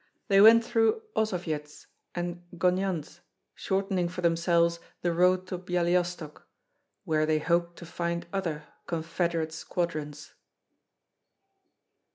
They 0.29 0.41
went 0.41 0.65
through 0.65 1.03
Osovyets 1.15 1.85
and 2.15 2.41
Gonyandz, 2.55 3.19
shortening 3.53 4.09
for 4.09 4.21
themselves 4.21 4.79
the 5.03 5.13
road 5.13 5.45
to 5.45 5.59
Byalystok, 5.59 6.41
where 7.05 7.27
they 7.27 7.37
hoped 7.37 7.75
to 7.77 7.85
find 7.85 8.25
other 8.33 8.63
confederate 8.87 9.51
squadrons. 9.53 10.33